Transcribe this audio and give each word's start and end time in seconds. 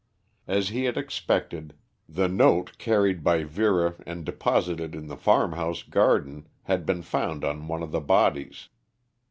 As 0.47 0.69
he 0.69 0.85
had 0.85 0.97
expected, 0.97 1.75
the 2.09 2.27
note 2.27 2.79
carried 2.79 3.23
by 3.23 3.43
Vera 3.43 3.93
and 4.07 4.25
deposited 4.25 4.95
in 4.95 5.05
the 5.09 5.15
farmhouse 5.15 5.83
garden 5.83 6.47
had 6.63 6.87
been 6.87 7.03
found 7.03 7.43
on 7.45 7.67
one 7.67 7.83
of 7.83 7.91
the 7.91 8.01
bodies. 8.01 8.69